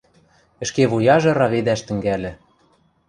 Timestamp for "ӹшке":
0.63-0.83